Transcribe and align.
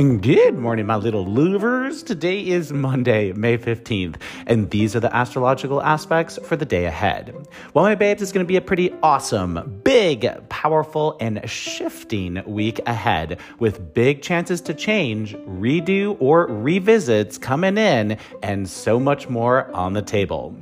Good 0.00 0.56
morning, 0.56 0.86
my 0.86 0.96
little 0.96 1.26
louvers. 1.26 2.02
Today 2.02 2.40
is 2.40 2.72
Monday, 2.72 3.34
May 3.34 3.58
15th, 3.58 4.16
and 4.46 4.70
these 4.70 4.96
are 4.96 5.00
the 5.00 5.14
astrological 5.14 5.82
aspects 5.82 6.38
for 6.42 6.56
the 6.56 6.64
day 6.64 6.86
ahead. 6.86 7.34
Well, 7.74 7.84
my 7.84 7.94
babes, 7.96 8.22
it's 8.22 8.32
going 8.32 8.46
to 8.46 8.48
be 8.48 8.56
a 8.56 8.62
pretty 8.62 8.94
awesome, 9.02 9.79
big, 9.90 10.48
powerful, 10.48 11.16
and 11.18 11.42
shifting 11.50 12.40
week 12.46 12.80
ahead 12.86 13.40
with 13.58 13.92
big 13.92 14.22
chances 14.22 14.60
to 14.60 14.72
change, 14.72 15.34
redo, 15.38 16.16
or 16.20 16.46
revisits 16.46 17.36
coming 17.36 17.76
in, 17.76 18.16
and 18.40 18.68
so 18.70 19.00
much 19.00 19.28
more 19.28 19.68
on 19.72 19.92
the 19.92 20.00
table. 20.00 20.54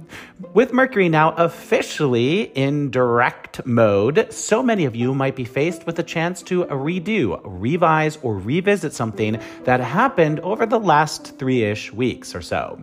With 0.55 0.73
Mercury 0.73 1.11
now 1.11 1.33
officially 1.33 2.45
in 2.55 2.91
direct 2.91 3.67
mode, 3.67 4.33
so 4.33 4.63
many 4.63 4.87
of 4.87 4.97
you 4.97 5.15
might 5.15 5.37
be 5.37 5.45
faced 5.45 5.85
with 5.85 5.99
a 5.99 6.03
chance 6.03 6.43
to 6.45 6.65
redo, 6.65 7.39
revise, 7.45 8.17
or 8.23 8.39
revisit 8.39 8.95
something 8.95 9.39
that 9.65 9.81
happened 9.81 10.41
over 10.41 10.65
the 10.65 10.81
last 10.81 11.39
three 11.39 11.65
ish 11.65 11.93
weeks 11.93 12.35
or 12.35 12.41
so. 12.41 12.81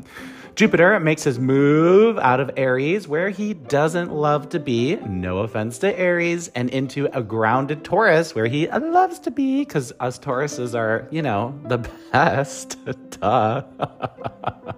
Jupiter 0.56 0.98
makes 1.02 1.24
his 1.24 1.38
move 1.38 2.18
out 2.18 2.40
of 2.40 2.50
Aries, 2.56 3.10
where 3.10 3.30
he 3.30 3.54
doesn't 3.54 4.14
love 4.14 4.48
to 4.50 4.60
be, 4.60 4.96
no 4.96 5.40
offense 5.40 5.80
to 5.80 6.00
Aries, 6.00 6.48
and 6.56 6.70
into 6.70 7.10
a 7.12 7.22
grounded 7.22 7.84
Taurus, 7.84 8.34
where 8.34 8.46
he 8.46 8.66
loves 8.70 9.20
to 9.20 9.32
be, 9.32 9.66
because 9.66 9.92
us 10.00 10.18
Tauruses 10.18 10.74
are, 10.74 11.10
you 11.12 11.22
know, 11.22 11.60
the 11.66 11.80
best. 12.14 12.78
Duh. 13.20 13.64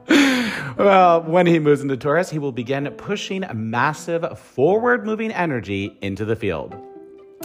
well, 0.78 1.22
when 1.22 1.46
he 1.46 1.60
moves 1.60 1.82
into 1.82 1.96
Taurus, 1.96 2.32
he 2.32 2.40
will 2.40 2.52
begin 2.52 2.90
pushing 2.98 3.46
massive 3.54 4.40
forward 4.40 5.06
moving 5.06 5.32
energy 5.32 5.96
into 6.02 6.26
the 6.26 6.36
field. 6.36 6.76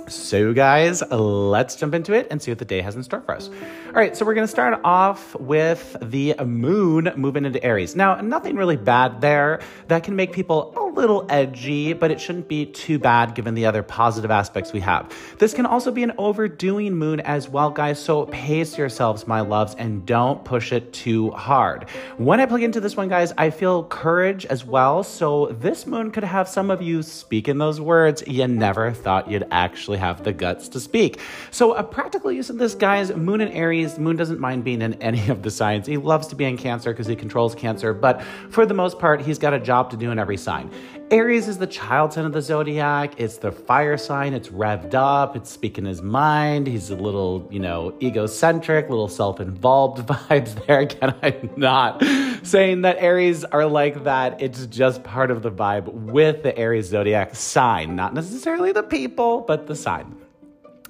So, 0.08 0.52
guys, 0.52 1.02
let's 1.10 1.76
jump 1.76 1.94
into 1.94 2.12
it 2.12 2.26
and 2.30 2.40
see 2.42 2.50
what 2.50 2.58
the 2.58 2.64
day 2.64 2.80
has 2.80 2.96
in 2.96 3.02
store 3.02 3.20
for 3.20 3.34
us. 3.34 3.48
All 3.48 3.92
right, 3.92 4.16
so 4.16 4.24
we're 4.24 4.34
going 4.34 4.46
to 4.46 4.50
start 4.50 4.80
off 4.84 5.34
with 5.36 5.96
the 6.00 6.34
moon 6.44 7.12
moving 7.16 7.44
into 7.44 7.62
Aries. 7.62 7.94
Now, 7.94 8.20
nothing 8.20 8.56
really 8.56 8.76
bad 8.76 9.20
there. 9.20 9.60
That 9.88 10.02
can 10.02 10.16
make 10.16 10.32
people 10.32 10.72
little 10.94 11.26
edgy, 11.28 11.92
but 11.92 12.10
it 12.10 12.20
shouldn't 12.20 12.48
be 12.48 12.66
too 12.66 12.98
bad 12.98 13.34
given 13.34 13.54
the 13.54 13.66
other 13.66 13.82
positive 13.82 14.30
aspects 14.30 14.72
we 14.72 14.80
have. 14.80 15.12
This 15.38 15.54
can 15.54 15.66
also 15.66 15.90
be 15.90 16.02
an 16.02 16.12
overdoing 16.18 16.94
moon 16.94 17.20
as 17.20 17.48
well, 17.48 17.70
guys. 17.70 17.98
So, 18.02 18.26
pace 18.26 18.78
yourselves, 18.78 19.26
my 19.26 19.40
loves, 19.40 19.74
and 19.74 20.06
don't 20.06 20.44
push 20.44 20.72
it 20.72 20.92
too 20.92 21.30
hard. 21.32 21.88
When 22.16 22.40
I 22.40 22.46
plug 22.46 22.62
into 22.62 22.80
this 22.80 22.96
one, 22.96 23.08
guys, 23.08 23.32
I 23.36 23.50
feel 23.50 23.84
courage 23.84 24.46
as 24.46 24.64
well. 24.64 25.02
So, 25.02 25.46
this 25.46 25.86
moon 25.86 26.10
could 26.10 26.24
have 26.24 26.48
some 26.48 26.70
of 26.70 26.82
you 26.82 27.02
speaking 27.02 27.58
those 27.58 27.80
words 27.80 28.22
you 28.26 28.46
never 28.46 28.92
thought 28.92 29.30
you'd 29.30 29.46
actually 29.50 29.72
actually 29.82 29.98
have 29.98 30.22
the 30.22 30.32
guts 30.32 30.68
to 30.68 30.78
speak. 30.80 31.18
So, 31.50 31.74
a 31.74 31.82
practical 31.82 32.30
use 32.30 32.50
of 32.50 32.58
this, 32.58 32.74
guys, 32.74 33.14
Moon 33.14 33.40
in 33.40 33.48
Aries, 33.48 33.98
Moon 33.98 34.16
doesn't 34.16 34.38
mind 34.38 34.64
being 34.64 34.82
in 34.82 34.94
any 35.02 35.28
of 35.28 35.42
the 35.42 35.50
signs. 35.50 35.86
He 35.86 35.96
loves 35.96 36.28
to 36.28 36.36
be 36.36 36.44
in 36.44 36.56
Cancer 36.56 36.92
because 36.92 37.06
he 37.06 37.16
controls 37.16 37.54
Cancer, 37.54 37.92
but 37.92 38.22
for 38.50 38.66
the 38.66 38.74
most 38.74 38.98
part, 38.98 39.20
he's 39.22 39.38
got 39.38 39.54
a 39.54 39.58
job 39.58 39.90
to 39.90 39.96
do 39.96 40.10
in 40.10 40.18
every 40.18 40.36
sign. 40.36 40.70
Aries 41.10 41.46
is 41.46 41.58
the 41.58 41.66
child 41.66 42.14
sign 42.14 42.24
of 42.24 42.32
the 42.32 42.40
zodiac. 42.40 43.20
It's 43.20 43.36
the 43.36 43.52
fire 43.52 43.98
sign. 43.98 44.32
It's 44.32 44.48
revved 44.48 44.94
up. 44.94 45.36
It's 45.36 45.50
speaking 45.50 45.84
his 45.84 46.00
mind. 46.00 46.66
He's 46.66 46.88
a 46.88 46.96
little, 46.96 47.46
you 47.50 47.60
know, 47.60 47.94
egocentric, 48.00 48.88
little 48.88 49.08
self 49.08 49.38
involved 49.38 49.98
vibes 50.08 50.66
there. 50.66 50.80
Again, 50.80 51.14
I'm 51.22 51.50
not 51.56 52.02
saying 52.42 52.82
that 52.82 52.96
Aries 52.98 53.44
are 53.44 53.66
like 53.66 54.04
that. 54.04 54.40
It's 54.40 54.64
just 54.66 55.02
part 55.02 55.30
of 55.30 55.42
the 55.42 55.50
vibe 55.50 55.92
with 55.92 56.42
the 56.42 56.56
Aries 56.56 56.86
zodiac 56.86 57.34
sign. 57.34 57.94
Not 57.94 58.14
necessarily 58.14 58.72
the 58.72 58.82
people, 58.82 59.42
but 59.42 59.66
the 59.66 59.76
sign. 59.76 60.16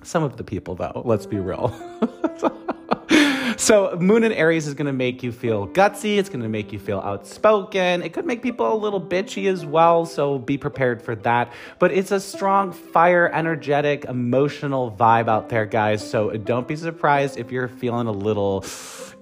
Some 0.04 0.22
of 0.22 0.36
the 0.36 0.44
people, 0.44 0.76
though, 0.76 1.02
let's 1.04 1.26
be 1.26 1.38
real. 1.38 1.74
so, 3.56 3.96
Moon 3.98 4.24
in 4.24 4.32
Aries 4.32 4.66
is 4.66 4.74
going 4.74 4.86
to 4.86 4.92
make 4.92 5.22
you 5.22 5.32
feel 5.32 5.66
gutsy. 5.68 6.18
It's 6.18 6.28
going 6.28 6.42
to 6.42 6.48
make 6.48 6.72
you 6.72 6.78
feel 6.78 6.98
outspoken. 7.00 8.02
It 8.02 8.12
could 8.12 8.26
make 8.26 8.42
people 8.42 8.72
a 8.72 8.76
little 8.76 9.00
bitchy 9.00 9.50
as 9.50 9.64
well. 9.64 10.06
So, 10.06 10.38
be 10.38 10.58
prepared 10.58 11.02
for 11.02 11.14
that. 11.16 11.52
But 11.78 11.92
it's 11.92 12.10
a 12.10 12.20
strong, 12.20 12.72
fire, 12.72 13.28
energetic, 13.32 14.04
emotional 14.04 14.90
vibe 14.90 15.28
out 15.28 15.48
there, 15.48 15.66
guys. 15.66 16.08
So, 16.08 16.30
don't 16.30 16.68
be 16.68 16.76
surprised 16.76 17.38
if 17.38 17.50
you're 17.50 17.68
feeling 17.68 18.06
a 18.06 18.12
little 18.12 18.64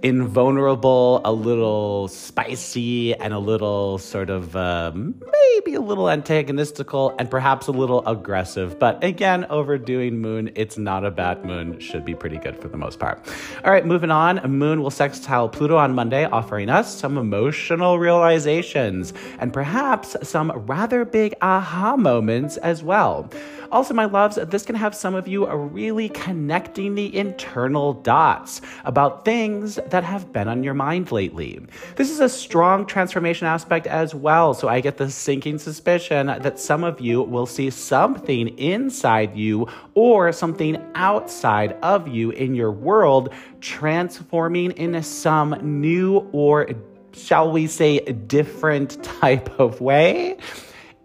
invulnerable, 0.03 1.21
a 1.25 1.33
little 1.33 2.09
spicy, 2.09 3.15
and 3.15 3.33
a 3.33 3.38
little 3.38 3.99
sort 3.99 4.31
of 4.31 4.56
uh, 4.56 4.93
maybe 4.94 5.75
a 5.75 5.81
little 5.81 6.05
antagonistical 6.05 7.15
and 7.19 7.31
perhaps 7.31 7.66
a 7.66 7.72
little 7.72 8.06
aggressive. 8.06 8.78
But 8.78 9.03
again, 9.05 9.47
overdoing 9.50 10.19
Moon, 10.19 10.50
it's 10.55 10.78
not 10.78 11.05
a 11.05 11.11
bad 11.11 11.44
moon, 11.44 11.78
should 11.81 12.05
be 12.05 12.15
pretty 12.15 12.38
good 12.38 12.59
for 12.61 12.69
the 12.69 12.77
most 12.77 12.99
part. 12.99 13.21
All 13.65 13.71
right, 13.71 13.84
moving 13.84 14.11
on. 14.11 14.37
Moon 14.50 14.83
will 14.83 14.91
sextile 14.91 15.49
Pluto 15.49 15.77
on 15.77 15.94
Monday, 15.94 16.25
offering 16.25 16.69
us 16.69 16.94
some 16.94 17.19
emotional 17.19 17.99
realizations 17.99 19.12
and 19.38 19.53
perhaps 19.53 20.17
some 20.22 20.50
rather 20.67 21.05
big 21.05 21.34
aha 21.43 21.97
moments 21.97 22.56
as 22.59 22.82
well. 22.82 23.31
Also, 23.72 23.94
my 23.94 24.05
loves, 24.05 24.37
this 24.49 24.65
can 24.65 24.75
have 24.75 24.97
some 24.97 25.15
of 25.15 25.28
you 25.28 25.49
really 25.49 26.09
connecting 26.09 26.97
the 26.97 27.17
internal 27.17 27.93
dots 27.93 28.61
about 28.84 29.25
things 29.25 29.78
that 29.90 30.04
have 30.04 30.32
been 30.32 30.48
on 30.48 30.62
your 30.62 30.74
mind 30.74 31.12
lately. 31.12 31.60
This 31.96 32.10
is 32.10 32.20
a 32.20 32.28
strong 32.28 32.86
transformation 32.86 33.46
aspect 33.46 33.86
as 33.86 34.14
well, 34.14 34.54
so 34.54 34.68
I 34.68 34.80
get 34.80 34.96
the 34.96 35.10
sinking 35.10 35.58
suspicion 35.58 36.26
that 36.26 36.58
some 36.58 36.84
of 36.84 37.00
you 37.00 37.22
will 37.22 37.46
see 37.46 37.70
something 37.70 38.48
inside 38.58 39.36
you 39.36 39.68
or 39.94 40.32
something 40.32 40.82
outside 40.94 41.72
of 41.82 42.08
you 42.08 42.30
in 42.30 42.54
your 42.54 42.72
world 42.72 43.32
transforming 43.60 44.72
in 44.72 45.02
some 45.02 45.80
new 45.80 46.28
or 46.32 46.68
shall 47.12 47.50
we 47.50 47.66
say 47.66 47.98
different 48.00 49.02
type 49.02 49.58
of 49.58 49.80
way. 49.80 50.36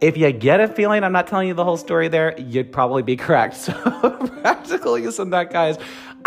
If 0.02 0.18
you 0.18 0.32
get 0.32 0.60
a 0.60 0.68
feeling 0.68 1.04
I'm 1.04 1.14
not 1.14 1.28
telling 1.28 1.48
you 1.48 1.54
the 1.54 1.64
whole 1.64 1.78
story 1.78 2.10
there, 2.10 2.40
you'd 2.40 2.72
probably 2.72 3.02
be 3.02 3.16
correct. 3.16 3.56
So, 3.66 3.74
practical 4.42 5.00
use 5.00 5.18
of 5.18 5.32
that, 5.32 5.52
guys. 5.52 5.78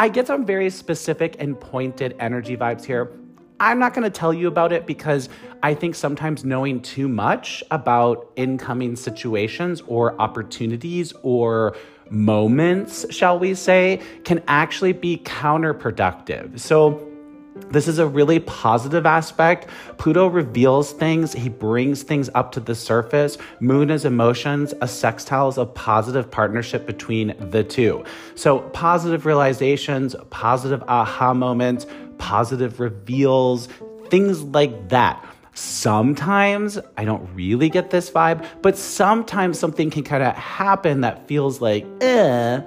I 0.00 0.08
get 0.08 0.28
some 0.28 0.46
very 0.46 0.70
specific 0.70 1.34
and 1.40 1.58
pointed 1.58 2.14
energy 2.20 2.56
vibes 2.56 2.84
here. 2.84 3.10
I'm 3.58 3.80
not 3.80 3.94
going 3.94 4.04
to 4.04 4.10
tell 4.10 4.32
you 4.32 4.46
about 4.46 4.72
it 4.72 4.86
because 4.86 5.28
I 5.64 5.74
think 5.74 5.96
sometimes 5.96 6.44
knowing 6.44 6.80
too 6.82 7.08
much 7.08 7.64
about 7.72 8.30
incoming 8.36 8.94
situations 8.94 9.82
or 9.88 10.18
opportunities 10.20 11.12
or 11.24 11.76
moments, 12.10 13.12
shall 13.12 13.40
we 13.40 13.54
say, 13.54 14.00
can 14.22 14.40
actually 14.46 14.92
be 14.92 15.18
counterproductive. 15.18 16.60
So, 16.60 17.07
this 17.70 17.86
is 17.86 17.98
a 17.98 18.06
really 18.06 18.40
positive 18.40 19.04
aspect. 19.06 19.68
Pluto 19.98 20.26
reveals 20.26 20.92
things, 20.92 21.32
he 21.32 21.48
brings 21.48 22.02
things 22.02 22.30
up 22.34 22.52
to 22.52 22.60
the 22.60 22.74
surface. 22.74 23.36
Moon 23.60 23.90
is 23.90 24.04
emotions, 24.04 24.72
a 24.80 24.88
sextile 24.88 25.48
is 25.48 25.58
a 25.58 25.66
positive 25.66 26.30
partnership 26.30 26.86
between 26.86 27.34
the 27.50 27.62
two. 27.62 28.04
So, 28.34 28.60
positive 28.70 29.26
realizations, 29.26 30.16
positive 30.30 30.82
aha 30.88 31.34
moments, 31.34 31.86
positive 32.18 32.80
reveals, 32.80 33.68
things 34.08 34.42
like 34.42 34.88
that. 34.88 35.24
Sometimes 35.54 36.78
I 36.96 37.04
don't 37.04 37.28
really 37.34 37.68
get 37.68 37.90
this 37.90 38.10
vibe, 38.10 38.46
but 38.62 38.78
sometimes 38.78 39.58
something 39.58 39.90
can 39.90 40.04
kind 40.04 40.22
of 40.22 40.34
happen 40.36 41.00
that 41.00 41.26
feels 41.26 41.60
like, 41.60 41.84
eh, 42.00 42.60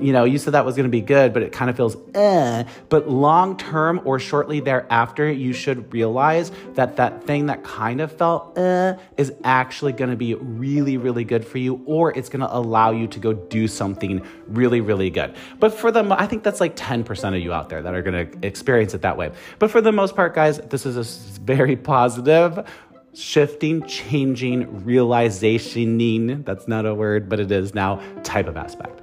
you 0.00 0.12
know, 0.12 0.24
you 0.24 0.38
said 0.38 0.54
that 0.54 0.64
was 0.64 0.76
going 0.76 0.84
to 0.84 0.90
be 0.90 1.02
good, 1.02 1.34
but 1.34 1.42
it 1.42 1.52
kind 1.52 1.70
of 1.70 1.76
feels 1.76 1.96
eh. 2.14 2.64
But 2.88 3.08
long 3.08 3.56
term 3.56 4.00
or 4.04 4.18
shortly 4.18 4.60
thereafter, 4.60 5.30
you 5.30 5.52
should 5.52 5.92
realize 5.92 6.50
that 6.74 6.96
that 6.96 7.24
thing 7.24 7.46
that 7.46 7.64
kind 7.64 8.00
of 8.00 8.10
felt 8.10 8.56
eh 8.56 8.96
is 9.16 9.32
actually 9.44 9.92
going 9.92 10.10
to 10.10 10.16
be 10.16 10.34
really, 10.34 10.96
really 10.96 11.24
good 11.24 11.44
for 11.44 11.58
you, 11.58 11.82
or 11.84 12.16
it's 12.16 12.28
going 12.28 12.40
to 12.40 12.56
allow 12.56 12.90
you 12.92 13.06
to 13.08 13.18
go 13.18 13.32
do 13.32 13.68
something 13.68 14.24
really, 14.46 14.80
really 14.80 15.10
good. 15.10 15.34
But 15.60 15.74
for 15.74 15.92
the, 15.92 16.04
I 16.18 16.26
think 16.26 16.42
that's 16.42 16.60
like 16.60 16.74
10% 16.74 17.36
of 17.36 17.42
you 17.42 17.52
out 17.52 17.68
there 17.68 17.82
that 17.82 17.94
are 17.94 18.02
going 18.02 18.30
to 18.30 18.46
experience 18.46 18.94
it 18.94 19.02
that 19.02 19.16
way. 19.16 19.32
But 19.58 19.70
for 19.70 19.80
the 19.80 19.92
most 19.92 20.16
part, 20.16 20.34
guys, 20.34 20.58
this 20.58 20.86
is 20.86 20.96
a 20.96 21.40
very 21.40 21.76
positive 21.76 22.66
shifting, 23.14 23.84
changing, 23.86 24.66
realizationing, 24.82 26.44
that's 26.44 26.68
not 26.68 26.86
a 26.86 26.94
word, 26.94 27.28
but 27.28 27.40
it 27.40 27.50
is 27.50 27.74
now, 27.74 28.00
type 28.22 28.46
of 28.46 28.56
aspect. 28.56 28.97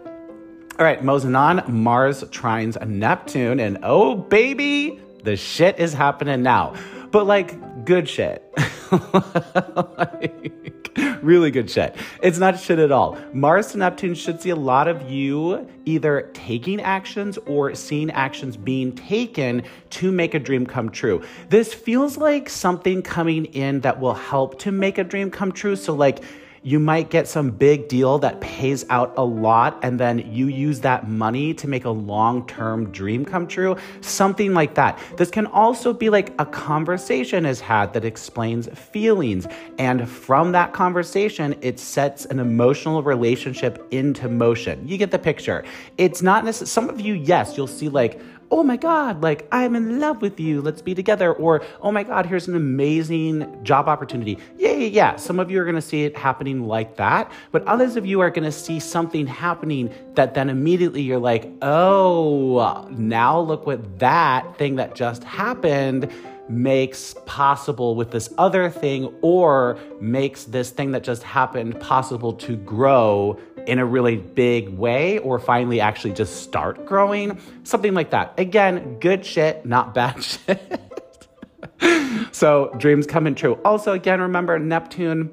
All 0.77 0.85
right, 0.85 1.01
Mosanon, 1.01 1.65
Mars 1.69 2.21
trines 2.25 2.85
Neptune, 2.85 3.61
and 3.61 3.77
oh 3.83 4.13
baby, 4.13 4.99
the 5.23 5.37
shit 5.37 5.79
is 5.79 5.93
happening 5.93 6.43
now. 6.43 6.73
But 7.11 7.27
like 7.27 7.85
good 7.85 8.09
shit. 8.09 8.43
like, 9.97 10.97
really 11.21 11.49
good 11.49 11.69
shit. 11.69 11.95
It's 12.21 12.39
not 12.39 12.59
shit 12.59 12.79
at 12.79 12.91
all. 12.91 13.17
Mars 13.31 13.67
to 13.71 13.77
Neptune 13.77 14.15
should 14.15 14.41
see 14.41 14.49
a 14.49 14.55
lot 14.57 14.89
of 14.89 15.09
you 15.09 15.65
either 15.85 16.29
taking 16.33 16.81
actions 16.81 17.37
or 17.45 17.73
seeing 17.73 18.11
actions 18.11 18.57
being 18.57 18.93
taken 18.93 19.63
to 19.91 20.11
make 20.11 20.33
a 20.33 20.39
dream 20.39 20.65
come 20.65 20.89
true. 20.89 21.23
This 21.47 21.73
feels 21.73 22.17
like 22.17 22.49
something 22.49 23.01
coming 23.01 23.45
in 23.45 23.79
that 23.81 24.01
will 24.01 24.13
help 24.13 24.59
to 24.59 24.73
make 24.73 24.97
a 24.97 25.05
dream 25.05 25.31
come 25.31 25.53
true. 25.53 25.77
So, 25.77 25.93
like, 25.93 26.21
You 26.65 26.79
might 26.79 27.11
get 27.11 27.27
some 27.27 27.51
big 27.51 27.87
deal 27.89 28.17
that 28.17 28.41
pays 28.41 28.87
out 28.89 29.13
a 29.17 29.23
lot, 29.23 29.77
and 29.83 29.99
then 29.99 30.33
you 30.33 30.47
use 30.47 30.79
that 30.79 31.07
money 31.07 31.53
to 31.53 31.67
make 31.67 31.85
a 31.85 31.91
long 31.91 32.47
term 32.47 32.89
dream 32.89 33.23
come 33.23 33.45
true. 33.45 33.77
Something 34.01 34.55
like 34.55 34.73
that. 34.73 34.97
This 35.15 35.29
can 35.29 35.45
also 35.45 35.93
be 35.93 36.09
like 36.09 36.33
a 36.39 36.45
conversation 36.47 37.45
is 37.45 37.61
had 37.61 37.93
that 37.93 38.03
explains 38.03 38.67
feelings. 38.69 39.45
And 39.77 40.09
from 40.09 40.53
that 40.53 40.73
conversation, 40.73 41.55
it 41.61 41.79
sets 41.79 42.25
an 42.25 42.39
emotional 42.39 43.03
relationship 43.03 43.85
into 43.91 44.27
motion. 44.27 44.87
You 44.87 44.97
get 44.97 45.11
the 45.11 45.19
picture. 45.19 45.63
It's 45.99 46.23
not 46.23 46.45
necessarily, 46.45 46.69
some 46.69 46.89
of 46.89 46.99
you, 46.99 47.13
yes, 47.13 47.55
you'll 47.55 47.67
see 47.67 47.89
like, 47.89 48.19
oh 48.51 48.63
my 48.63 48.77
God, 48.77 49.21
like 49.21 49.47
I'm 49.51 49.75
in 49.75 49.99
love 49.99 50.21
with 50.21 50.39
you, 50.39 50.61
let's 50.61 50.81
be 50.81 50.95
together. 50.95 51.33
Or, 51.33 51.63
oh 51.81 51.91
my 51.91 52.03
God, 52.03 52.25
here's 52.25 52.47
an 52.47 52.55
amazing 52.55 53.63
job 53.63 53.87
opportunity. 53.87 54.37
Yeah, 54.57 54.71
yeah, 54.71 54.87
yeah. 54.87 55.15
Some 55.15 55.39
of 55.39 55.49
you 55.49 55.61
are 55.61 55.65
gonna 55.65 55.81
see 55.81 56.03
it 56.03 56.17
happening 56.17 56.67
like 56.67 56.97
that, 56.97 57.31
but 57.51 57.63
others 57.65 57.95
of 57.95 58.05
you 58.05 58.19
are 58.21 58.29
gonna 58.29 58.51
see 58.51 58.79
something 58.79 59.27
happening 59.27 59.93
that 60.15 60.33
then 60.33 60.49
immediately 60.49 61.01
you're 61.01 61.19
like, 61.19 61.51
oh, 61.61 62.87
now 62.91 63.39
look 63.39 63.65
what 63.65 63.99
that 63.99 64.57
thing 64.57 64.75
that 64.75 64.95
just 64.95 65.23
happened 65.23 66.11
makes 66.47 67.15
possible 67.25 67.95
with 67.95 68.11
this 68.11 68.31
other 68.37 68.69
thing 68.69 69.11
or 69.21 69.79
makes 69.99 70.43
this 70.45 70.69
thing 70.69 70.91
that 70.91 71.03
just 71.03 71.23
happened 71.23 71.79
possible 71.79 72.33
to 72.33 72.55
grow 72.57 73.39
in 73.67 73.79
a 73.79 73.85
really 73.85 74.17
big 74.17 74.69
way 74.69 75.19
or 75.19 75.39
finally 75.39 75.79
actually 75.79 76.13
just 76.13 76.43
start 76.43 76.85
growing. 76.85 77.39
Something 77.63 77.93
like 77.93 78.11
that. 78.11 78.33
Again, 78.37 78.99
good 78.99 79.25
shit, 79.25 79.65
not 79.65 79.93
bad 79.93 80.23
shit. 80.23 80.81
so 82.31 82.73
dreams 82.77 83.05
coming 83.07 83.35
true. 83.35 83.59
Also, 83.65 83.93
again, 83.93 84.21
remember 84.21 84.57
Neptune, 84.59 85.31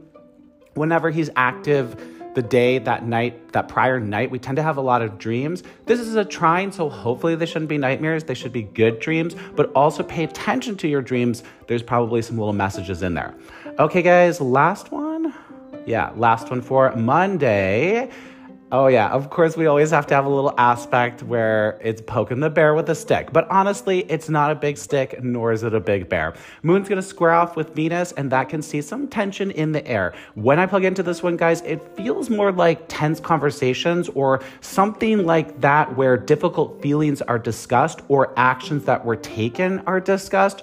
whenever 0.74 1.10
he's 1.10 1.30
active, 1.36 1.96
the 2.34 2.42
day, 2.42 2.78
that 2.78 3.04
night, 3.04 3.52
that 3.52 3.68
prior 3.68 4.00
night, 4.00 4.30
we 4.30 4.38
tend 4.38 4.56
to 4.56 4.62
have 4.62 4.76
a 4.76 4.80
lot 4.80 5.02
of 5.02 5.18
dreams. 5.18 5.62
This 5.86 6.00
is 6.00 6.14
a 6.14 6.24
trine, 6.24 6.72
so 6.72 6.88
hopefully 6.88 7.34
they 7.34 7.46
shouldn't 7.46 7.68
be 7.68 7.78
nightmares. 7.78 8.24
They 8.24 8.34
should 8.34 8.52
be 8.52 8.62
good 8.62 9.00
dreams, 9.00 9.36
but 9.54 9.70
also 9.72 10.02
pay 10.02 10.24
attention 10.24 10.76
to 10.78 10.88
your 10.88 11.02
dreams. 11.02 11.42
There's 11.66 11.82
probably 11.82 12.22
some 12.22 12.38
little 12.38 12.54
messages 12.54 13.02
in 13.02 13.14
there. 13.14 13.34
Okay, 13.78 14.02
guys, 14.02 14.40
last 14.40 14.90
one. 14.92 15.11
Yeah, 15.86 16.12
last 16.16 16.48
one 16.50 16.62
for 16.62 16.94
Monday. 16.94 18.08
Oh, 18.70 18.86
yeah, 18.86 19.10
of 19.10 19.28
course, 19.28 19.54
we 19.54 19.66
always 19.66 19.90
have 19.90 20.06
to 20.06 20.14
have 20.14 20.24
a 20.24 20.30
little 20.30 20.54
aspect 20.56 21.22
where 21.22 21.78
it's 21.82 22.00
poking 22.00 22.40
the 22.40 22.48
bear 22.48 22.74
with 22.74 22.88
a 22.88 22.94
stick. 22.94 23.30
But 23.30 23.46
honestly, 23.50 24.06
it's 24.10 24.30
not 24.30 24.50
a 24.50 24.54
big 24.54 24.78
stick, 24.78 25.22
nor 25.22 25.52
is 25.52 25.62
it 25.62 25.74
a 25.74 25.80
big 25.80 26.08
bear. 26.08 26.32
Moon's 26.62 26.88
gonna 26.88 27.02
square 27.02 27.32
off 27.32 27.54
with 27.54 27.74
Venus, 27.74 28.12
and 28.12 28.32
that 28.32 28.48
can 28.48 28.62
see 28.62 28.80
some 28.80 29.08
tension 29.08 29.50
in 29.50 29.72
the 29.72 29.86
air. 29.86 30.14
When 30.36 30.58
I 30.58 30.64
plug 30.64 30.84
into 30.84 31.02
this 31.02 31.22
one, 31.22 31.36
guys, 31.36 31.60
it 31.62 31.82
feels 31.96 32.30
more 32.30 32.50
like 32.50 32.84
tense 32.88 33.20
conversations 33.20 34.08
or 34.14 34.40
something 34.62 35.26
like 35.26 35.60
that 35.60 35.94
where 35.94 36.16
difficult 36.16 36.80
feelings 36.80 37.20
are 37.20 37.38
discussed 37.38 38.00
or 38.08 38.32
actions 38.38 38.86
that 38.86 39.04
were 39.04 39.16
taken 39.16 39.80
are 39.80 40.00
discussed. 40.00 40.62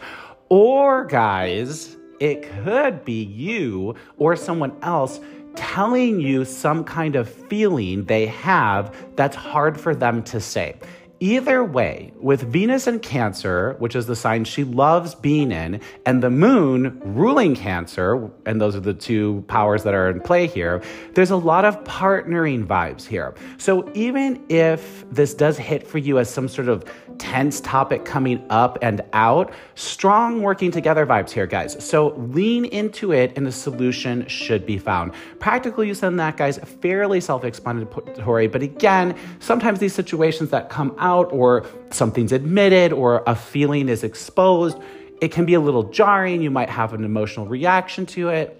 Or, 0.50 1.06
guys, 1.06 1.95
it 2.19 2.50
could 2.63 3.06
be 3.06 3.24
you 3.24 3.95
or 4.18 4.36
someone 4.36 4.75
else 4.81 5.19
telling 5.56 6.19
you 6.19 6.45
some 6.45 6.83
kind 6.83 7.16
of 7.16 7.30
feeling 7.30 8.06
they 8.06 8.27
have 8.27 8.95
that's 9.16 9.36
hard 9.36 9.80
for 9.80 9.95
them 9.95 10.24
to 10.24 10.39
say. 10.39 10.75
Either 11.21 11.66
way, 11.66 12.13
with 12.16 12.42
Venus 12.44 12.88
in 12.88 12.98
Cancer, 13.00 13.75
which 13.80 13.94
is 13.94 14.06
the 14.06 14.16
sign 14.16 14.45
she 14.45 14.63
loves 14.63 15.16
being 15.16 15.51
in, 15.51 15.81
and 16.06 16.24
the 16.24 16.30
moon 16.30 16.98
ruling 17.04 17.56
Cancer, 17.56 18.31
and 18.45 18.62
those 18.62 18.74
are 18.74 18.80
the 18.80 18.94
two 18.94 19.44
powers 19.50 19.83
that 19.83 19.94
are 19.94 20.10
in 20.10 20.21
play 20.21 20.48
here, 20.48 20.81
there's 21.16 21.31
a 21.31 21.36
lot 21.36 21.66
of 21.66 21.83
partnering 21.83 22.66
vibes 22.66 23.06
here. 23.06 23.36
So 23.57 23.92
even 23.94 24.42
if 24.48 25.04
this 25.12 25.33
does 25.33 25.57
hit 25.57 25.86
for 25.86 25.98
you 25.98 26.19
as 26.19 26.30
some 26.30 26.48
sort 26.48 26.69
of 26.69 26.86
tense 27.18 27.60
topic 27.60 28.06
coming 28.06 28.45
up 28.50 28.77
and 28.81 29.01
out, 29.12 29.51
strong 29.75 30.42
working 30.42 30.71
together 30.71 31.06
vibes 31.06 31.31
here, 31.31 31.45
guys. 31.45 31.83
So 31.83 32.16
lean 32.16 32.63
into 32.63 33.12
it 33.12 33.33
and 33.36 33.45
a 33.45 33.51
solution 33.51 34.25
should 34.30 34.66
be 34.66 34.77
found. 34.77 35.12
Practical 35.39 35.83
use 35.83 36.01
on 36.01 36.16
that, 36.16 36.38
guys, 36.38 36.60
fairly 36.81 37.19
self 37.19 37.44
explanatory, 37.44 38.48
but 38.48 38.62
again, 38.62 39.18
sometimes 39.39 39.80
these 39.80 39.94
situations 39.94 40.50
that 40.51 40.69
come 40.69 40.95
out 40.98 41.08
out 41.09 41.27
or 41.31 41.65
something's 41.89 42.31
admitted 42.31 42.89
or 43.01 43.23
a 43.25 43.35
feeling 43.35 43.89
is 43.89 44.03
exposed, 44.03 44.77
it 45.21 45.29
can 45.35 45.45
be 45.45 45.56
a 45.56 45.59
little 45.59 45.85
jarring. 46.00 46.41
You 46.41 46.51
might 46.51 46.69
have 46.69 46.94
an 46.94 47.03
emotional 47.03 47.45
reaction 47.47 48.06
to 48.17 48.29
it. 48.29 48.56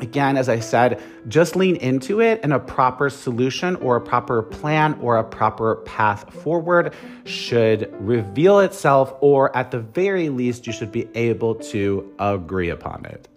Again, 0.00 0.36
as 0.36 0.48
I 0.48 0.58
said, 0.58 1.00
just 1.28 1.54
lean 1.54 1.76
into 1.76 2.20
it 2.20 2.40
and 2.42 2.52
a 2.52 2.58
proper 2.58 3.08
solution 3.08 3.76
or 3.76 3.94
a 3.96 4.00
proper 4.00 4.42
plan 4.42 4.98
or 5.00 5.16
a 5.16 5.22
proper 5.22 5.76
path 5.76 6.20
forward 6.42 6.92
should 7.24 7.80
reveal 8.00 8.58
itself, 8.58 9.14
or 9.20 9.56
at 9.56 9.70
the 9.70 9.78
very 9.78 10.28
least, 10.28 10.66
you 10.66 10.72
should 10.72 10.90
be 10.90 11.08
able 11.14 11.54
to 11.72 12.12
agree 12.18 12.70
upon 12.70 13.04
it. 13.04 13.28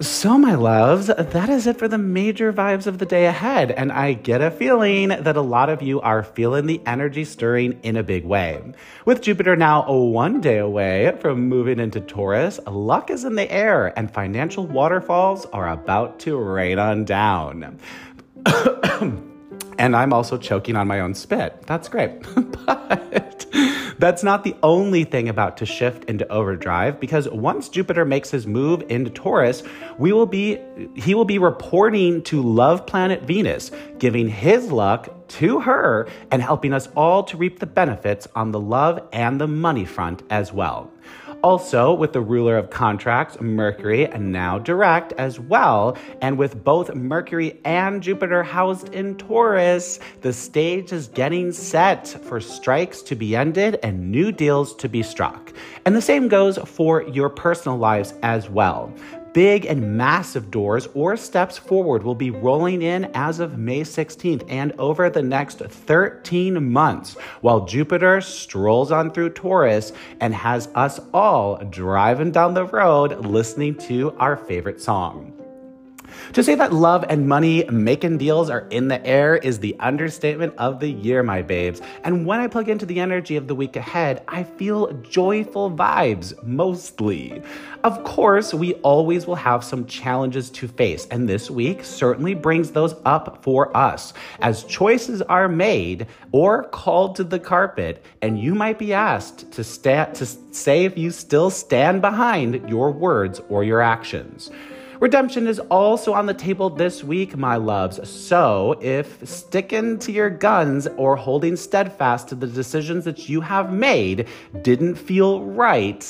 So, 0.00 0.36
my 0.36 0.54
loves, 0.54 1.06
that 1.06 1.48
is 1.48 1.66
it 1.66 1.78
for 1.78 1.86
the 1.86 1.98
major 1.98 2.52
vibes 2.52 2.86
of 2.86 2.98
the 2.98 3.06
day 3.06 3.26
ahead. 3.26 3.70
And 3.70 3.92
I 3.92 4.14
get 4.14 4.40
a 4.40 4.50
feeling 4.50 5.08
that 5.08 5.36
a 5.36 5.40
lot 5.40 5.68
of 5.68 5.82
you 5.82 6.00
are 6.00 6.24
feeling 6.24 6.66
the 6.66 6.80
energy 6.86 7.24
stirring 7.24 7.78
in 7.82 7.96
a 7.96 8.02
big 8.02 8.24
way. 8.24 8.60
With 9.04 9.20
Jupiter 9.20 9.54
now 9.54 9.90
one 9.92 10.40
day 10.40 10.58
away 10.58 11.16
from 11.20 11.48
moving 11.48 11.78
into 11.78 12.00
Taurus, 12.00 12.58
luck 12.66 13.10
is 13.10 13.24
in 13.24 13.36
the 13.36 13.50
air 13.52 13.96
and 13.96 14.12
financial 14.12 14.66
waterfalls 14.66 15.46
are 15.46 15.68
about 15.68 16.18
to 16.20 16.36
rain 16.36 16.78
on 16.78 17.04
down. 17.04 17.78
and 19.78 19.94
I'm 19.94 20.12
also 20.12 20.36
choking 20.36 20.74
on 20.74 20.88
my 20.88 21.00
own 21.00 21.14
spit. 21.14 21.62
That's 21.66 21.88
great. 21.88 22.22
but 22.66 23.31
that's 23.98 24.22
not 24.22 24.44
the 24.44 24.56
only 24.62 25.04
thing 25.04 25.28
about 25.28 25.56
to 25.58 25.66
shift 25.66 26.04
into 26.04 26.26
overdrive 26.28 27.00
because 27.00 27.28
once 27.28 27.68
Jupiter 27.68 28.04
makes 28.04 28.30
his 28.30 28.46
move 28.46 28.82
into 28.88 29.10
Taurus, 29.10 29.62
we 29.98 30.12
will 30.12 30.26
be 30.26 30.58
he 30.94 31.14
will 31.14 31.24
be 31.24 31.38
reporting 31.38 32.22
to 32.24 32.42
love 32.42 32.86
planet 32.86 33.22
Venus, 33.22 33.70
giving 33.98 34.28
his 34.28 34.70
luck 34.70 35.28
to 35.28 35.60
her 35.60 36.08
and 36.30 36.42
helping 36.42 36.72
us 36.72 36.88
all 36.96 37.22
to 37.24 37.36
reap 37.36 37.58
the 37.58 37.66
benefits 37.66 38.28
on 38.34 38.52
the 38.52 38.60
love 38.60 39.06
and 39.12 39.40
the 39.40 39.48
money 39.48 39.84
front 39.84 40.22
as 40.30 40.52
well. 40.52 40.90
Also, 41.42 41.92
with 41.92 42.12
the 42.12 42.20
ruler 42.20 42.56
of 42.56 42.70
contracts, 42.70 43.40
Mercury, 43.40 44.06
and 44.06 44.30
now 44.30 44.60
direct 44.60 45.12
as 45.14 45.40
well, 45.40 45.98
and 46.20 46.38
with 46.38 46.62
both 46.62 46.94
Mercury 46.94 47.58
and 47.64 48.00
Jupiter 48.00 48.44
housed 48.44 48.94
in 48.94 49.16
Taurus, 49.16 49.98
the 50.20 50.32
stage 50.32 50.92
is 50.92 51.08
getting 51.08 51.50
set 51.50 52.06
for 52.06 52.40
strikes 52.40 53.02
to 53.02 53.16
be 53.16 53.34
ended 53.34 53.80
and 53.82 54.12
new 54.12 54.30
deals 54.30 54.72
to 54.76 54.88
be 54.88 55.02
struck. 55.02 55.52
And 55.84 55.96
the 55.96 56.02
same 56.02 56.28
goes 56.28 56.58
for 56.58 57.02
your 57.08 57.28
personal 57.28 57.76
lives 57.76 58.14
as 58.22 58.48
well. 58.48 58.94
Big 59.32 59.64
and 59.64 59.96
massive 59.96 60.50
doors 60.50 60.88
or 60.92 61.16
steps 61.16 61.56
forward 61.56 62.02
will 62.02 62.14
be 62.14 62.30
rolling 62.30 62.82
in 62.82 63.06
as 63.14 63.40
of 63.40 63.56
May 63.56 63.80
16th 63.80 64.44
and 64.48 64.72
over 64.78 65.08
the 65.08 65.22
next 65.22 65.58
13 65.58 66.70
months, 66.70 67.14
while 67.40 67.64
Jupiter 67.64 68.20
strolls 68.20 68.92
on 68.92 69.10
through 69.10 69.30
Taurus 69.30 69.92
and 70.20 70.34
has 70.34 70.68
us 70.74 71.00
all 71.14 71.56
driving 71.64 72.30
down 72.30 72.52
the 72.52 72.66
road 72.66 73.24
listening 73.24 73.74
to 73.76 74.14
our 74.18 74.36
favorite 74.36 74.82
song. 74.82 75.41
To 76.34 76.42
say 76.42 76.54
that 76.54 76.72
love 76.72 77.04
and 77.08 77.28
money 77.28 77.64
making 77.64 78.18
deals 78.18 78.50
are 78.50 78.66
in 78.70 78.88
the 78.88 79.04
air 79.06 79.36
is 79.36 79.58
the 79.58 79.76
understatement 79.80 80.54
of 80.58 80.80
the 80.80 80.90
year, 80.90 81.22
my 81.22 81.42
babes. 81.42 81.80
And 82.04 82.26
when 82.26 82.40
I 82.40 82.46
plug 82.46 82.68
into 82.68 82.86
the 82.86 83.00
energy 83.00 83.36
of 83.36 83.48
the 83.48 83.54
week 83.54 83.76
ahead, 83.76 84.22
I 84.28 84.44
feel 84.44 84.92
joyful 85.02 85.70
vibes 85.70 86.40
mostly. 86.42 87.42
Of 87.84 88.04
course, 88.04 88.54
we 88.54 88.74
always 88.74 89.26
will 89.26 89.34
have 89.34 89.64
some 89.64 89.86
challenges 89.86 90.50
to 90.50 90.68
face, 90.68 91.06
and 91.10 91.28
this 91.28 91.50
week 91.50 91.84
certainly 91.84 92.34
brings 92.34 92.70
those 92.70 92.94
up 93.04 93.42
for 93.42 93.76
us 93.76 94.14
as 94.40 94.62
choices 94.64 95.20
are 95.22 95.48
made 95.48 96.06
or 96.30 96.64
called 96.68 97.16
to 97.16 97.24
the 97.24 97.40
carpet, 97.40 98.04
and 98.22 98.38
you 98.38 98.54
might 98.54 98.78
be 98.78 98.92
asked 98.92 99.50
to, 99.52 99.64
sta- 99.64 100.12
to 100.14 100.24
say 100.24 100.84
if 100.84 100.96
you 100.96 101.10
still 101.10 101.50
stand 101.50 102.00
behind 102.00 102.68
your 102.68 102.92
words 102.92 103.40
or 103.48 103.64
your 103.64 103.80
actions. 103.80 104.50
Redemption 105.02 105.48
is 105.48 105.58
also 105.58 106.12
on 106.12 106.26
the 106.26 106.32
table 106.32 106.70
this 106.70 107.02
week, 107.02 107.36
my 107.36 107.56
loves. 107.56 108.08
So, 108.08 108.78
if 108.80 109.28
sticking 109.28 109.98
to 109.98 110.12
your 110.12 110.30
guns 110.30 110.86
or 110.96 111.16
holding 111.16 111.56
steadfast 111.56 112.28
to 112.28 112.36
the 112.36 112.46
decisions 112.46 113.04
that 113.06 113.28
you 113.28 113.40
have 113.40 113.72
made 113.72 114.28
didn't 114.62 114.94
feel 114.94 115.42
right 115.42 116.06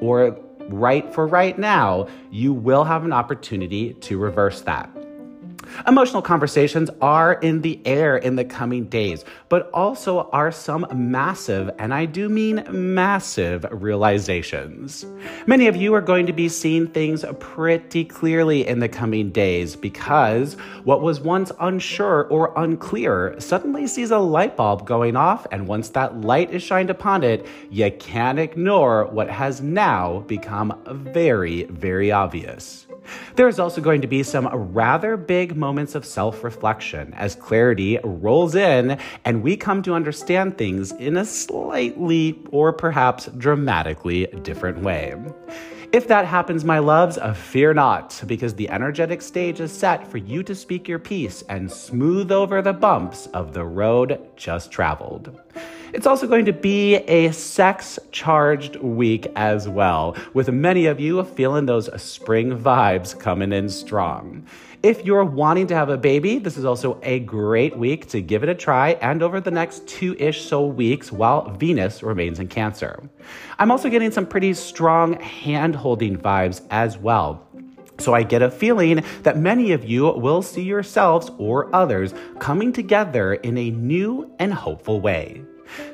or 0.00 0.34
right 0.70 1.12
for 1.12 1.26
right 1.26 1.58
now, 1.58 2.08
you 2.30 2.54
will 2.54 2.84
have 2.84 3.04
an 3.04 3.12
opportunity 3.12 3.92
to 4.00 4.16
reverse 4.16 4.62
that. 4.62 4.88
Emotional 5.86 6.22
conversations 6.22 6.90
are 7.00 7.34
in 7.34 7.62
the 7.62 7.80
air 7.84 8.16
in 8.16 8.36
the 8.36 8.44
coming 8.44 8.84
days, 8.84 9.24
but 9.48 9.70
also 9.72 10.30
are 10.30 10.52
some 10.52 10.86
massive, 10.92 11.70
and 11.78 11.92
I 11.92 12.04
do 12.04 12.28
mean 12.28 12.64
massive, 12.70 13.66
realizations. 13.70 15.04
Many 15.46 15.66
of 15.66 15.76
you 15.76 15.94
are 15.94 16.00
going 16.00 16.26
to 16.26 16.32
be 16.32 16.48
seeing 16.48 16.86
things 16.86 17.24
pretty 17.40 18.04
clearly 18.04 18.66
in 18.66 18.80
the 18.80 18.88
coming 18.88 19.30
days 19.30 19.76
because 19.76 20.54
what 20.84 21.02
was 21.02 21.20
once 21.20 21.52
unsure 21.60 22.24
or 22.24 22.52
unclear 22.56 23.34
suddenly 23.38 23.86
sees 23.86 24.10
a 24.10 24.18
light 24.18 24.56
bulb 24.56 24.86
going 24.86 25.16
off, 25.16 25.46
and 25.50 25.66
once 25.66 25.88
that 25.90 26.20
light 26.20 26.50
is 26.50 26.62
shined 26.62 26.90
upon 26.90 27.22
it, 27.24 27.46
you 27.70 27.90
can't 27.98 28.38
ignore 28.38 29.06
what 29.06 29.28
has 29.30 29.60
now 29.60 30.20
become 30.20 30.78
very, 30.86 31.64
very 31.64 32.12
obvious. 32.12 32.86
There 33.36 33.48
is 33.48 33.58
also 33.58 33.80
going 33.80 34.00
to 34.02 34.06
be 34.06 34.22
some 34.22 34.48
rather 34.48 35.16
big 35.16 35.56
moments 35.56 35.94
of 35.94 36.04
self 36.04 36.44
reflection 36.44 37.14
as 37.14 37.34
clarity 37.34 37.98
rolls 38.04 38.54
in 38.54 38.98
and 39.24 39.42
we 39.42 39.56
come 39.56 39.82
to 39.82 39.94
understand 39.94 40.58
things 40.58 40.92
in 40.92 41.16
a 41.16 41.24
slightly 41.24 42.38
or 42.50 42.72
perhaps 42.72 43.26
dramatically 43.38 44.26
different 44.42 44.78
way. 44.82 45.14
If 45.92 46.08
that 46.08 46.24
happens, 46.24 46.64
my 46.64 46.78
loves, 46.78 47.18
fear 47.34 47.74
not, 47.74 48.22
because 48.26 48.54
the 48.54 48.70
energetic 48.70 49.20
stage 49.20 49.60
is 49.60 49.70
set 49.70 50.06
for 50.10 50.16
you 50.16 50.42
to 50.44 50.54
speak 50.54 50.88
your 50.88 50.98
piece 50.98 51.42
and 51.50 51.70
smooth 51.70 52.32
over 52.32 52.62
the 52.62 52.72
bumps 52.72 53.26
of 53.34 53.52
the 53.52 53.66
road 53.66 54.18
just 54.34 54.70
traveled. 54.70 55.38
It's 55.92 56.06
also 56.06 56.26
going 56.26 56.46
to 56.46 56.54
be 56.54 56.96
a 56.96 57.32
sex 57.32 57.98
charged 58.12 58.76
week 58.76 59.26
as 59.36 59.68
well, 59.68 60.16
with 60.32 60.48
many 60.50 60.86
of 60.86 60.98
you 60.98 61.22
feeling 61.22 61.66
those 61.66 61.90
spring 62.00 62.58
vibes 62.58 63.18
coming 63.18 63.52
in 63.52 63.68
strong. 63.68 64.46
If 64.82 65.04
you're 65.04 65.22
wanting 65.24 65.66
to 65.66 65.74
have 65.74 65.90
a 65.90 65.98
baby, 65.98 66.38
this 66.38 66.56
is 66.56 66.64
also 66.64 66.98
a 67.02 67.20
great 67.20 67.76
week 67.76 68.08
to 68.08 68.22
give 68.22 68.42
it 68.42 68.48
a 68.48 68.54
try 68.54 68.92
and 69.02 69.22
over 69.22 69.38
the 69.38 69.50
next 69.50 69.86
two 69.86 70.16
ish 70.18 70.46
so 70.46 70.66
weeks 70.66 71.12
while 71.12 71.50
Venus 71.50 72.02
remains 72.02 72.40
in 72.40 72.48
Cancer. 72.48 72.98
I'm 73.58 73.70
also 73.70 73.90
getting 73.90 74.10
some 74.10 74.24
pretty 74.24 74.54
strong 74.54 75.20
hand 75.20 75.76
holding 75.76 76.16
vibes 76.16 76.66
as 76.70 76.96
well. 76.96 77.46
So 77.98 78.14
I 78.14 78.22
get 78.22 78.40
a 78.40 78.50
feeling 78.50 79.04
that 79.24 79.36
many 79.36 79.72
of 79.72 79.84
you 79.84 80.04
will 80.04 80.40
see 80.40 80.62
yourselves 80.62 81.30
or 81.36 81.72
others 81.76 82.14
coming 82.38 82.72
together 82.72 83.34
in 83.34 83.58
a 83.58 83.70
new 83.70 84.34
and 84.38 84.54
hopeful 84.54 85.02
way. 85.02 85.42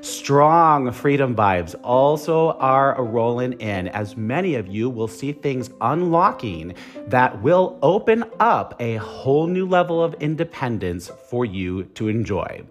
Strong 0.01 0.93
freedom 0.93 1.35
vibes 1.35 1.75
also 1.83 2.53
are 2.59 3.03
rolling 3.03 3.53
in, 3.55 3.89
as 3.89 4.17
many 4.17 4.55
of 4.55 4.67
you 4.69 4.89
will 4.91 5.09
see 5.09 5.33
things 5.33 5.71
unlocking 5.81 6.75
that 7.07 7.43
will 7.43 7.79
open 7.83 8.25
up 8.41 8.75
a 8.81 8.97
whole 8.97 9.47
new 9.47 9.67
level 9.67 10.03
of 10.03 10.15
independence 10.15 11.11
for 11.29 11.45
you 11.45 11.85
to 11.95 12.09
enjoy. 12.09 12.63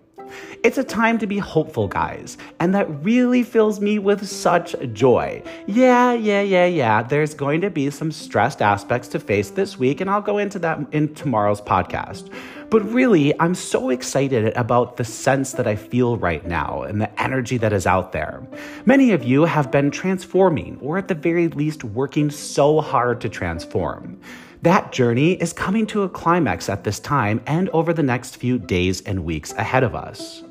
It's 0.63 0.77
a 0.77 0.83
time 0.83 1.17
to 1.19 1.27
be 1.27 1.37
hopeful, 1.37 1.87
guys, 1.87 2.37
and 2.59 2.73
that 2.75 2.87
really 3.03 3.43
fills 3.43 3.79
me 3.79 3.99
with 3.99 4.27
such 4.27 4.75
joy. 4.91 5.41
Yeah, 5.67 6.13
yeah, 6.13 6.41
yeah, 6.41 6.65
yeah. 6.65 7.03
There's 7.03 7.33
going 7.33 7.61
to 7.61 7.69
be 7.69 7.89
some 7.89 8.11
stressed 8.11 8.61
aspects 8.61 9.07
to 9.09 9.19
face 9.19 9.51
this 9.51 9.77
week, 9.77 10.01
and 10.01 10.09
I'll 10.09 10.21
go 10.21 10.37
into 10.37 10.59
that 10.59 10.79
in 10.91 11.13
tomorrow's 11.13 11.61
podcast. 11.61 12.29
But 12.69 12.83
really, 12.91 13.33
I'm 13.39 13.55
so 13.55 13.89
excited 13.89 14.53
about 14.57 14.97
the 14.97 15.05
sense 15.05 15.53
that 15.53 15.67
I 15.67 15.77
feel 15.77 16.17
right 16.17 16.45
now 16.45 16.81
and 16.81 16.99
the 16.99 17.21
energy 17.21 17.57
that 17.59 17.71
is 17.71 17.87
out 17.87 18.11
there. 18.11 18.45
Many 18.85 19.13
of 19.13 19.23
you 19.23 19.45
have 19.45 19.71
been 19.71 19.89
transforming, 19.89 20.77
or 20.81 20.97
at 20.97 21.07
the 21.07 21.15
very 21.15 21.47
least, 21.47 21.85
working 21.85 22.29
so 22.29 22.81
hard 22.81 23.21
to 23.21 23.29
transform. 23.29 24.19
That 24.63 24.91
journey 24.91 25.33
is 25.33 25.53
coming 25.53 25.87
to 25.87 26.03
a 26.03 26.09
climax 26.09 26.67
at 26.67 26.83
this 26.83 26.99
time 26.99 27.41
and 27.47 27.69
over 27.69 27.93
the 27.93 28.03
next 28.03 28.35
few 28.35 28.59
days 28.59 28.99
and 29.01 29.23
weeks 29.23 29.53
ahead 29.53 29.83
of 29.83 29.95
us. 29.95 30.43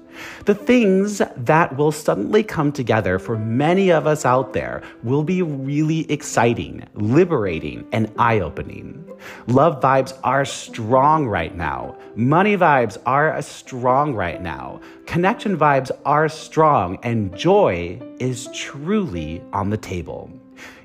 The 0.44 0.54
things 0.54 1.20
that 1.36 1.76
will 1.76 1.92
suddenly 1.92 2.42
come 2.42 2.72
together 2.72 3.18
for 3.18 3.38
many 3.38 3.90
of 3.90 4.06
us 4.06 4.24
out 4.24 4.52
there 4.52 4.82
will 5.02 5.24
be 5.24 5.42
really 5.42 6.10
exciting, 6.10 6.84
liberating, 6.94 7.86
and 7.92 8.12
eye 8.18 8.40
opening. 8.40 9.04
Love 9.46 9.80
vibes 9.80 10.18
are 10.24 10.44
strong 10.44 11.26
right 11.26 11.56
now. 11.56 11.96
Money 12.14 12.56
vibes 12.56 12.98
are 13.06 13.40
strong 13.42 14.14
right 14.14 14.42
now. 14.42 14.80
Connection 15.06 15.56
vibes 15.56 15.90
are 16.04 16.28
strong, 16.28 16.98
and 17.02 17.36
joy 17.36 18.00
is 18.18 18.48
truly 18.52 19.42
on 19.52 19.70
the 19.70 19.76
table. 19.76 20.30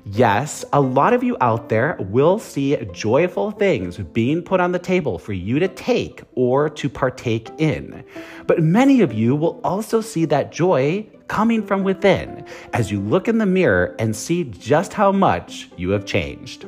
Yes, 0.04 0.64
a 0.72 0.80
lot 0.80 1.12
of 1.12 1.22
you 1.22 1.36
out 1.40 1.68
there 1.68 1.96
will 2.00 2.40
see 2.40 2.76
joyful 2.92 3.52
things 3.52 3.98
being 3.98 4.42
put 4.42 4.58
on 4.58 4.72
the 4.72 4.78
table 4.80 5.16
for 5.16 5.32
you 5.32 5.60
to 5.60 5.68
take 5.68 6.22
or 6.34 6.68
to 6.70 6.88
partake 6.88 7.48
in. 7.58 8.04
But 8.48 8.62
many 8.62 9.00
of 9.02 9.12
you 9.12 9.36
will 9.36 9.60
also 9.62 10.00
see 10.00 10.24
that 10.24 10.50
joy 10.50 11.06
coming 11.28 11.64
from 11.64 11.84
within 11.84 12.44
as 12.72 12.90
you 12.90 13.00
look 13.00 13.28
in 13.28 13.38
the 13.38 13.46
mirror 13.46 13.94
and 14.00 14.14
see 14.14 14.42
just 14.44 14.92
how 14.92 15.12
much 15.12 15.70
you 15.76 15.90
have 15.90 16.04
changed. 16.04 16.66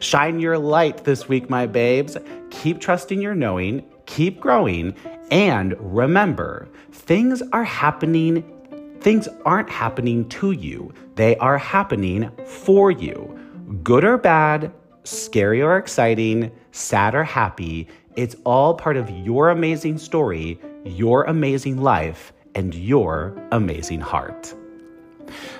Shine 0.00 0.40
your 0.40 0.58
light 0.58 1.04
this 1.04 1.28
week, 1.28 1.48
my 1.48 1.66
babes. 1.66 2.16
Keep 2.50 2.80
trusting 2.80 3.22
your 3.22 3.36
knowing, 3.36 3.84
keep 4.06 4.40
growing, 4.40 4.96
and 5.30 5.76
remember 5.78 6.68
things 6.90 7.40
are 7.52 7.64
happening 7.64 8.55
Things 9.06 9.28
aren't 9.44 9.70
happening 9.70 10.28
to 10.30 10.50
you, 10.50 10.92
they 11.14 11.36
are 11.36 11.58
happening 11.58 12.28
for 12.44 12.90
you. 12.90 13.38
Good 13.84 14.04
or 14.04 14.18
bad, 14.18 14.72
scary 15.04 15.62
or 15.62 15.76
exciting, 15.76 16.50
sad 16.72 17.14
or 17.14 17.22
happy, 17.22 17.86
it's 18.16 18.34
all 18.42 18.74
part 18.74 18.96
of 18.96 19.08
your 19.08 19.50
amazing 19.50 19.98
story, 19.98 20.58
your 20.84 21.22
amazing 21.22 21.80
life, 21.80 22.32
and 22.56 22.74
your 22.74 23.40
amazing 23.52 24.00
heart. 24.00 24.52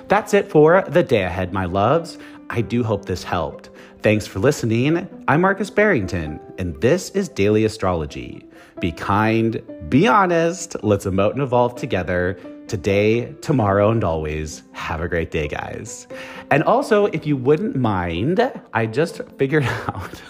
That's 0.09 0.33
it 0.33 0.51
for 0.51 0.83
the 0.89 1.03
day 1.03 1.23
ahead, 1.23 1.53
my 1.53 1.63
loves. 1.63 2.17
I 2.49 2.59
do 2.59 2.83
hope 2.83 3.05
this 3.05 3.23
helped. 3.23 3.69
Thanks 4.07 4.25
for 4.25 4.39
listening. 4.39 5.05
I'm 5.27 5.41
Marcus 5.41 5.69
Barrington, 5.69 6.39
and 6.57 6.79
this 6.79 7.09
is 7.09 7.27
Daily 7.27 7.65
Astrology. 7.65 8.47
Be 8.79 8.89
kind, 8.89 9.61
be 9.89 10.07
honest, 10.07 10.81
let's 10.81 11.03
emote 11.03 11.33
and 11.33 11.41
evolve 11.41 11.75
together 11.75 12.39
today, 12.69 13.33
tomorrow, 13.41 13.91
and 13.91 14.05
always. 14.05 14.63
Have 14.71 15.01
a 15.01 15.09
great 15.09 15.29
day, 15.29 15.49
guys. 15.49 16.07
And 16.51 16.63
also, 16.63 17.07
if 17.07 17.27
you 17.27 17.35
wouldn't 17.35 17.75
mind, 17.75 18.49
I 18.73 18.85
just 18.85 19.19
figured 19.37 19.63
out. 19.89 20.21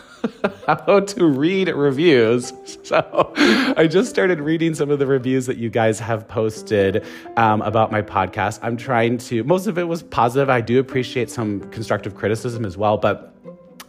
how 0.66 1.00
to 1.00 1.26
read 1.28 1.68
reviews. 1.70 2.54
So 2.88 3.34
I 3.36 3.86
just 3.86 4.10
started 4.10 4.40
reading 4.40 4.74
some 4.74 4.90
of 4.90 4.98
the 4.98 5.06
reviews 5.06 5.46
that 5.46 5.58
you 5.58 5.70
guys 5.70 6.00
have 6.00 6.26
posted 6.26 7.06
um, 7.36 7.62
about 7.62 7.92
my 7.92 8.02
podcast. 8.02 8.60
I'm 8.64 8.78
trying 8.78 9.18
to, 9.20 9.44
most 9.44 9.68
of 9.68 9.78
it 9.78 9.84
was 9.84 10.04
positive. 10.04 10.50
I 10.50 10.62
do 10.62 10.80
appreciate 10.80 11.30
some 11.30 11.60
constructive 11.70 12.16
criticism 12.16 12.64
as 12.64 12.78
well, 12.78 12.98
but 12.98 13.38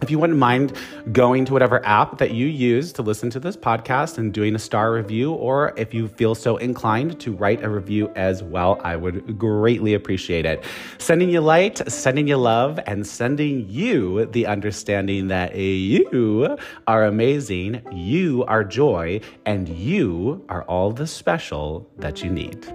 if 0.01 0.11
you 0.11 0.19
wouldn't 0.19 0.39
mind 0.39 0.77
going 1.13 1.45
to 1.45 1.53
whatever 1.53 1.85
app 1.85 2.19
that 2.19 2.33
you 2.33 2.47
use 2.47 2.93
to 2.93 3.03
listen 3.03 3.31
to 3.31 3.41
this 3.41 3.57
podcast 3.57 4.19
and 4.19 4.33
doing 4.33 4.55
a 4.55 4.59
star 4.59 4.93
review, 4.93 5.33
or 5.33 5.73
if 5.77 5.93
you 5.93 6.09
feel 6.09 6.35
so 6.35 6.57
inclined 6.57 7.19
to 7.21 7.33
write 7.33 7.63
a 7.65 7.69
review 7.69 8.11
as 8.15 8.43
well, 8.43 8.81
I 8.85 8.97
would 8.97 9.39
greatly 9.39 9.95
appreciate 9.95 10.47
it. 10.47 10.65
Sending 10.99 11.31
you 11.31 11.41
light, 11.41 11.81
sending 11.91 12.29
you 12.29 12.37
love, 12.37 12.79
and 12.87 13.07
sending 13.07 13.69
you 13.69 14.27
the 14.27 14.47
understanding 14.47 15.29
that 15.29 15.57
you 15.57 16.57
are 16.87 17.05
amazing, 17.05 17.83
you 17.93 18.45
are 18.45 18.65
joy, 18.65 19.21
and 19.47 19.69
you 19.69 20.45
are 20.49 20.63
all 20.65 20.93
the 20.93 21.07
special 21.07 21.89
that 21.99 22.23
you 22.23 22.31
need. 22.31 22.67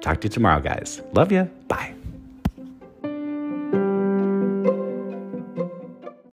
Talk 0.00 0.20
to 0.20 0.26
you 0.26 0.30
tomorrow, 0.30 0.60
guys. 0.60 1.02
Love 1.12 1.32
you. 1.32 1.44
Bye. 1.66 1.97